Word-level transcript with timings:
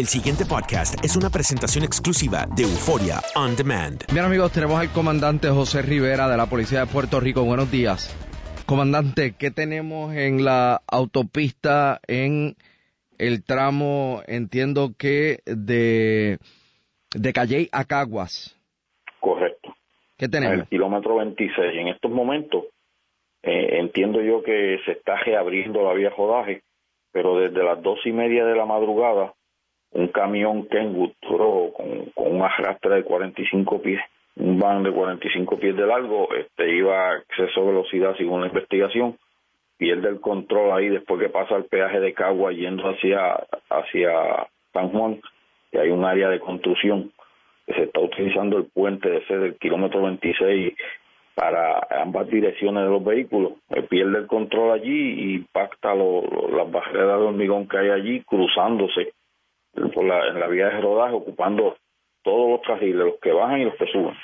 El 0.00 0.06
siguiente 0.06 0.46
podcast 0.48 0.94
es 1.04 1.14
una 1.14 1.28
presentación 1.28 1.84
exclusiva 1.84 2.46
de 2.56 2.62
Euforia 2.62 3.20
On 3.36 3.54
Demand. 3.54 4.02
Bien 4.10 4.24
amigos, 4.24 4.50
tenemos 4.50 4.80
al 4.80 4.88
comandante 4.88 5.50
José 5.50 5.82
Rivera 5.82 6.26
de 6.26 6.38
la 6.38 6.46
Policía 6.46 6.80
de 6.80 6.86
Puerto 6.86 7.20
Rico. 7.20 7.44
Buenos 7.44 7.70
días. 7.70 8.08
Comandante, 8.64 9.34
¿qué 9.38 9.50
tenemos 9.50 10.14
en 10.14 10.42
la 10.42 10.80
autopista 10.90 12.00
en 12.08 12.56
el 13.18 13.44
tramo, 13.44 14.22
entiendo 14.26 14.92
que 14.96 15.40
de, 15.44 16.38
de 17.14 17.32
Calley 17.34 17.68
a 17.70 17.84
Caguas? 17.84 18.58
Correcto. 19.20 19.76
¿Qué 20.16 20.24
En 20.24 20.30
tenemos? 20.30 20.58
el 20.60 20.68
kilómetro 20.68 21.16
26. 21.16 21.76
En 21.76 21.88
estos 21.88 22.10
momentos 22.10 22.64
eh, 23.42 23.80
entiendo 23.80 24.22
yo 24.22 24.42
que 24.42 24.78
se 24.86 24.92
está 24.92 25.16
reabriendo 25.16 25.82
la 25.82 25.92
vía 25.92 26.08
rodaje, 26.08 26.62
pero 27.12 27.36
desde 27.36 27.62
las 27.62 27.82
dos 27.82 27.98
y 28.06 28.12
media 28.12 28.46
de 28.46 28.56
la 28.56 28.64
madrugada, 28.64 29.34
un 29.92 30.08
camión 30.08 30.66
Kenwood 30.68 31.12
Pro 31.20 31.72
con, 31.76 32.06
con 32.14 32.36
un 32.36 32.42
arrastre 32.42 32.96
de 32.96 33.04
45 33.04 33.82
pies, 33.82 34.00
un 34.36 34.58
van 34.58 34.82
de 34.82 34.92
45 34.92 35.58
pies 35.58 35.76
de 35.76 35.86
largo, 35.86 36.28
este 36.34 36.70
iba 36.74 37.10
a 37.10 37.18
exceso 37.18 37.60
de 37.62 37.66
velocidad 37.72 38.14
según 38.16 38.40
la 38.42 38.46
investigación, 38.46 39.16
pierde 39.76 40.08
el 40.08 40.20
control 40.20 40.72
ahí 40.72 40.88
después 40.88 41.20
que 41.20 41.28
pasa 41.28 41.56
el 41.56 41.64
peaje 41.64 42.00
de 42.00 42.12
Cagua 42.14 42.52
yendo 42.52 42.88
hacia, 42.88 43.34
hacia 43.68 44.46
San 44.72 44.90
Juan, 44.90 45.20
y 45.72 45.78
hay 45.78 45.90
un 45.90 46.04
área 46.04 46.28
de 46.28 46.38
construcción 46.40 47.12
que 47.66 47.74
se 47.74 47.82
está 47.84 48.00
utilizando 48.00 48.58
el 48.58 48.64
puente 48.64 49.08
de 49.08 49.18
ese 49.18 49.38
del 49.38 49.54
kilómetro 49.56 50.02
26 50.02 50.74
para 51.34 51.86
ambas 52.02 52.28
direcciones 52.28 52.84
de 52.84 52.90
los 52.90 53.04
vehículos. 53.04 53.52
Eh, 53.70 53.82
pierde 53.82 54.18
el 54.18 54.26
control 54.26 54.72
allí 54.72 54.90
y 55.22 55.34
impacta 55.36 55.94
lo- 55.94 56.22
las 56.54 56.70
barreras 56.70 57.18
de 57.20 57.24
hormigón 57.26 57.68
que 57.68 57.78
hay 57.78 57.90
allí, 57.90 58.20
cruzándose 58.24 59.12
por 59.88 60.04
la, 60.04 60.28
en 60.28 60.40
la 60.40 60.48
vía 60.48 60.66
de 60.66 60.80
rodaje, 60.80 61.14
ocupando 61.14 61.76
todos 62.22 62.50
los 62.50 62.60
carriles, 62.66 62.96
los 63.06 63.20
que 63.20 63.32
bajan 63.32 63.60
y 63.60 63.64
los 63.64 63.74
que 63.76 63.86
suben. 63.86 64.14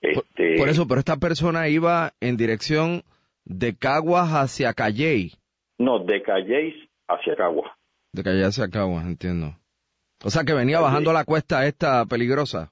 Por, 0.00 0.24
Este, 0.24 0.56
por 0.58 0.68
eso, 0.68 0.86
pero 0.86 0.98
esta 1.00 1.16
persona 1.16 1.68
iba 1.68 2.12
en 2.20 2.36
dirección 2.36 3.02
de 3.44 3.76
Caguas 3.76 4.30
hacia 4.32 4.74
Calley. 4.74 5.32
No, 5.78 5.98
de 6.00 6.22
Calleis 6.22 6.74
hacia 7.08 7.36
Cagua. 7.36 7.76
De 8.12 8.22
Calley 8.22 8.42
hacia 8.42 8.68
Caguas, 8.68 9.06
entiendo. 9.06 9.56
O 10.24 10.30
sea 10.30 10.44
que 10.44 10.52
venía 10.54 10.76
Calley. 10.76 10.90
bajando 10.90 11.12
la 11.12 11.24
cuesta 11.24 11.66
esta 11.66 12.04
peligrosa. 12.06 12.70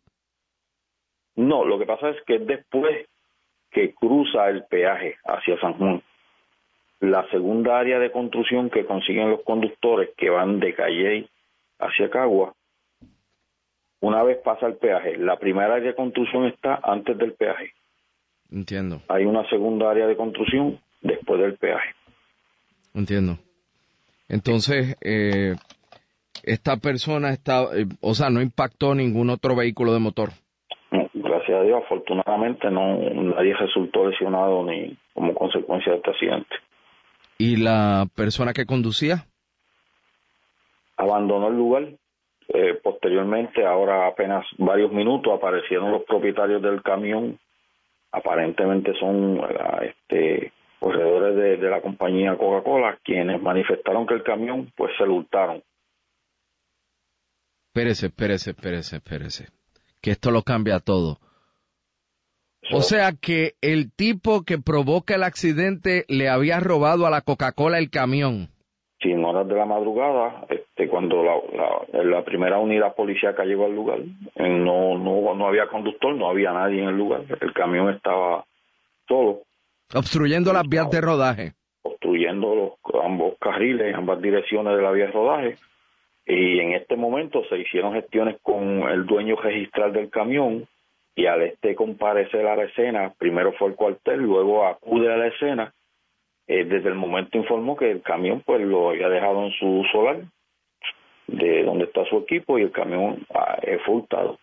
No, 1.35 1.65
lo 1.65 1.79
que 1.79 1.87
pasa 1.87 2.11
es 2.11 2.17
que 2.27 2.39
después 2.39 3.07
que 3.71 3.95
cruza 3.95 4.49
el 4.51 4.65
peaje 4.67 5.17
hacia 5.25 5.59
San 5.61 5.75
Juan, 5.75 6.03
la 7.01 7.29
segunda 7.31 7.79
área 7.79 7.99
de 7.99 8.13
construcción 8.13 8.71
que 8.71 8.85
consiguen 8.85 9.31
los 9.31 9.43
conductores 9.43 10.11
que 10.17 10.31
van 10.31 10.61
de 10.61 10.75
Calley 10.75 11.29
hacia 11.83 12.11
Cagua, 12.11 12.55
una 14.01 14.23
vez 14.23 14.39
pasa 14.45 14.67
el 14.67 14.77
peaje, 14.77 15.17
la 15.17 15.39
primera 15.39 15.75
área 15.75 15.91
de 15.91 15.95
construcción 15.95 16.47
está 16.47 16.81
antes 16.83 17.17
del 17.19 17.35
peaje. 17.35 17.73
Entiendo, 18.51 19.01
Hay 19.09 19.25
una 19.25 19.49
segunda 19.49 19.91
área 19.91 20.07
de 20.07 20.17
construcción 20.17 20.79
después 21.01 21.41
del 21.41 21.55
peaje. 21.57 21.95
entiendo. 22.95 23.39
Entonces, 24.29 24.97
eh, 25.03 25.55
esta 26.43 26.77
persona 26.79 27.31
está, 27.31 27.65
eh, 27.75 27.87
o 28.01 28.15
sea, 28.15 28.31
no 28.31 28.41
impactó 28.41 28.95
ningún 28.95 29.31
otro 29.31 29.55
vehículo 29.55 29.93
de 29.93 30.01
motor. 30.01 30.31
No, 30.91 31.09
gracias 31.15 31.61
a 31.61 31.63
Dios, 31.63 31.83
afortunadamente 31.85 32.71
no 32.71 32.97
nadie 32.97 33.55
resultó 33.55 34.09
lesionado 34.09 34.65
ni 34.65 34.97
como 35.15 35.35
consecuencia 35.35 35.93
de 35.93 35.99
este 35.99 36.11
accidente. 36.11 36.55
¿Y 37.39 37.57
la 37.57 38.07
persona 38.15 38.53
que 38.53 38.67
conducía? 38.67 39.27
Abandonó 41.03 41.49
el 41.49 41.57
lugar. 41.57 41.89
Eh, 42.49 42.75
posteriormente, 42.83 43.65
ahora 43.65 44.07
apenas 44.07 44.45
varios 44.59 44.93
minutos, 44.93 45.33
aparecieron 45.33 45.93
los 45.93 46.03
propietarios 46.05 46.63
del 46.63 46.83
camión. 46.83 47.39
Aparentemente 48.11 48.93
son 48.99 49.39
eh, 49.39 49.95
este, 49.95 50.53
corredores 50.79 51.37
de, 51.37 51.57
de 51.57 51.71
la 51.71 51.81
compañía 51.81 52.37
Coca-Cola 52.37 52.99
quienes 53.03 53.41
manifestaron 53.41 54.07
que 54.07 54.15
el 54.15 54.23
camión 54.23 54.73
pues 54.77 54.93
se 54.99 55.07
lo 55.07 55.15
hurtaron. 55.15 55.63
Espérese, 57.69 58.07
espérese, 58.07 58.51
espérese, 58.51 58.97
espérese. 58.97 59.49
Que 60.03 60.11
esto 60.11 60.31
lo 60.31 60.43
cambia 60.43 60.79
todo. 60.81 61.19
O 62.71 62.83
sea 62.83 63.13
que 63.13 63.55
el 63.61 63.91
tipo 63.93 64.45
que 64.45 64.59
provoca 64.59 65.15
el 65.15 65.25
accidente 65.25 66.05
le 66.09 66.29
había 66.29 66.61
robado 66.61 67.07
a 67.07 67.11
la 67.11 67.23
Coca-Cola 67.23 67.79
el 67.79 67.91
camión. 67.91 68.52
Si 69.03 69.11
en 69.11 69.25
horas 69.25 69.49
de 69.49 69.55
la 69.57 69.67
madrugada, 69.67 70.47
este, 70.49 70.89
cuando 70.89 71.25
la, 71.25 71.35
la, 71.93 72.05
la 72.05 72.25
primera 72.25 72.59
unidad 72.59 72.95
policíaca 72.95 73.45
llegó 73.45 73.65
al 73.67 73.75
lugar, 73.75 73.99
no, 74.37 74.97
no, 74.97 75.35
no 75.35 75.47
había 75.49 75.67
conductor, 75.67 76.15
no 76.15 76.29
había 76.29 76.53
nadie 76.53 76.83
en 76.83 76.89
el 76.89 76.97
lugar. 76.97 77.23
El 77.41 77.53
camión 77.53 77.91
estaba 77.91 78.45
solo. 79.09 79.41
Obstruyendo 79.93 80.53
las 80.53 80.69
vías 80.69 80.89
de 80.91 81.01
rodaje. 81.01 81.53
obstruyendo 81.83 82.55
los, 82.55 83.05
ambos 83.05 83.35
carriles, 83.41 83.95
ambas 83.95 84.23
direcciones 84.23 84.77
de 84.77 84.83
la 84.83 84.93
vía 84.93 85.07
de 85.07 85.13
rodaje. 85.13 85.57
Y 86.25 86.61
en 86.61 86.73
este 86.75 86.97
momento 86.97 87.43
se 87.49 87.59
hicieron 87.59 87.95
gestiones 87.95 88.37
con 88.43 88.89
el 88.89 89.05
dueño 89.07 89.35
registral 89.37 89.93
del 89.93 90.11
camión 90.11 90.67
y 91.15 91.27
al 91.27 91.43
este 91.43 91.75
comparecer 91.75 92.47
a 92.47 92.57
la 92.57 92.65
escena, 92.65 93.13
primero 93.19 93.53
fue 93.59 93.69
al 93.69 93.75
cuartel, 93.75 94.21
luego 94.21 94.65
acude 94.67 95.13
a 95.13 95.17
la 95.17 95.27
escena. 95.27 95.75
Eh, 96.47 96.65
desde 96.65 96.89
el 96.89 96.95
momento 96.95 97.39
informó 97.39 97.77
que 97.77 97.91
el 97.91 98.03
camión 98.03 98.43
pues 98.45 98.61
lo 98.61 98.91
había 98.91 99.09
dejado 99.09 99.45
en 99.45 99.53
su 99.53 99.85
solar, 99.93 100.23
de 101.29 101.63
donde 101.63 101.85
está 101.85 102.05
su 102.07 102.19
equipo, 102.19 102.59
y 102.59 102.63
el 102.63 102.73
camión 102.73 103.25
ah, 103.35 103.59
eh, 103.63 103.79
fue 103.85 103.97
hurtado. 103.97 104.39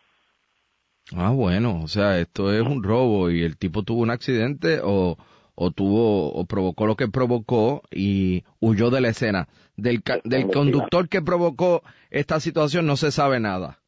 Ah, 1.15 1.31
bueno, 1.31 1.81
o 1.83 1.87
sea, 1.87 2.19
esto 2.19 2.53
es 2.53 2.61
un 2.61 2.83
robo 2.83 3.31
y 3.31 3.43
el 3.43 3.57
tipo 3.57 3.83
tuvo 3.83 4.01
un 4.01 4.11
accidente 4.11 4.79
o, 4.83 5.17
o 5.55 5.71
tuvo 5.71 6.31
o 6.31 6.45
provocó 6.45 6.85
lo 6.85 6.95
que 6.95 7.07
provocó 7.07 7.81
y 7.91 8.43
huyó 8.61 8.91
de 8.91 9.01
la 9.01 9.09
escena. 9.09 9.47
Del, 9.75 10.01
del 10.23 10.47
conductor 10.47 11.09
que 11.09 11.21
provocó 11.21 11.81
esta 12.11 12.39
situación 12.39 12.85
no 12.85 12.95
se 12.95 13.11
sabe 13.11 13.39
nada. 13.39 13.79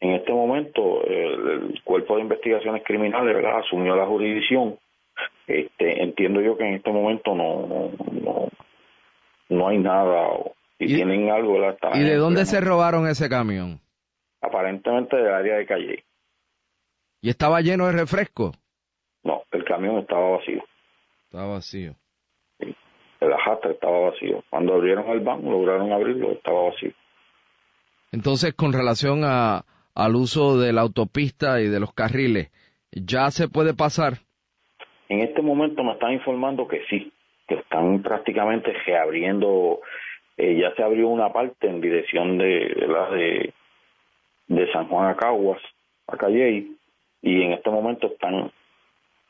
En 0.00 0.10
este 0.10 0.32
momento, 0.32 1.02
el, 1.06 1.48
el 1.48 1.82
Cuerpo 1.82 2.16
de 2.16 2.22
Investigaciones 2.22 2.82
Criminales 2.84 3.34
¿verdad? 3.34 3.58
asumió 3.58 3.96
la 3.96 4.06
jurisdicción. 4.06 4.78
Este, 5.46 6.02
entiendo 6.02 6.40
yo 6.40 6.56
que 6.56 6.64
en 6.66 6.74
este 6.74 6.90
momento 6.90 7.34
no 7.34 7.66
no, 7.66 7.90
no, 8.12 8.48
no 9.50 9.68
hay 9.68 9.78
nada. 9.78 10.28
o 10.28 10.54
Si 10.78 10.84
¿Y- 10.84 10.94
tienen 10.94 11.30
algo, 11.30 11.56
¿Y 11.94 12.00
de 12.00 12.16
dónde 12.16 12.44
se 12.46 12.60
robaron 12.60 13.06
ese 13.06 13.28
camión? 13.28 13.80
Aparentemente 14.40 15.16
del 15.16 15.32
área 15.32 15.56
de 15.56 15.66
Calle. 15.66 16.04
¿Y 17.20 17.30
estaba 17.30 17.60
lleno 17.60 17.86
de 17.86 17.92
refresco? 17.92 18.52
No, 19.22 19.42
el 19.52 19.64
camión 19.64 19.98
estaba 19.98 20.36
vacío. 20.36 20.62
Estaba 21.24 21.46
vacío. 21.54 21.94
El 22.58 23.32
ajastre 23.32 23.72
estaba 23.72 24.10
vacío. 24.10 24.44
Cuando 24.50 24.74
abrieron 24.74 25.08
el 25.08 25.20
van, 25.20 25.42
lograron 25.42 25.90
abrirlo, 25.92 26.32
estaba 26.32 26.64
vacío. 26.64 26.92
Entonces, 28.12 28.52
con 28.54 28.72
relación 28.74 29.22
a, 29.24 29.64
al 29.94 30.14
uso 30.14 30.58
de 30.58 30.72
la 30.74 30.82
autopista 30.82 31.60
y 31.62 31.68
de 31.68 31.80
los 31.80 31.94
carriles, 31.94 32.50
¿ya 32.92 33.30
se 33.30 33.48
puede 33.48 33.72
pasar? 33.72 34.18
En 35.08 35.20
este 35.20 35.42
momento 35.42 35.82
me 35.84 35.92
están 35.92 36.12
informando 36.12 36.66
que 36.66 36.82
sí, 36.88 37.12
que 37.46 37.56
están 37.56 38.02
prácticamente 38.02 38.72
reabriendo, 38.86 39.80
eh, 40.36 40.56
ya 40.60 40.74
se 40.74 40.82
abrió 40.82 41.08
una 41.08 41.32
parte 41.32 41.68
en 41.68 41.80
dirección 41.80 42.38
de, 42.38 42.86
la 42.88 43.10
de 43.10 44.72
San 44.72 44.88
Juan 44.88 45.10
a 45.10 45.16
Caguas, 45.16 45.60
a 46.06 46.16
Calley, 46.16 46.76
y 47.22 47.42
en 47.42 47.52
este 47.52 47.70
momento 47.70 48.08
están 48.08 48.50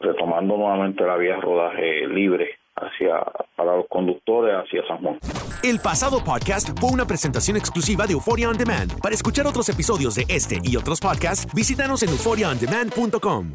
retomando 0.00 0.56
nuevamente 0.56 1.04
la 1.04 1.16
vía 1.16 1.36
de 1.36 1.40
rodaje 1.40 2.06
libre 2.08 2.58
hacia 2.76 3.22
para 3.56 3.76
los 3.76 3.86
conductores 3.88 4.54
hacia 4.56 4.86
San 4.86 4.98
Juan. 4.98 5.18
El 5.62 5.78
pasado 5.80 6.22
podcast 6.22 6.78
fue 6.78 6.90
una 6.90 7.06
presentación 7.06 7.56
exclusiva 7.56 8.06
de 8.06 8.12
Euphoria 8.12 8.50
On 8.50 8.58
Demand. 8.58 9.00
Para 9.00 9.14
escuchar 9.14 9.46
otros 9.46 9.68
episodios 9.68 10.16
de 10.16 10.24
este 10.28 10.58
y 10.62 10.76
otros 10.76 11.00
podcasts, 11.00 11.46
visítanos 11.54 12.02
en 12.02 12.10
euphoriaondemand.com. 12.10 13.54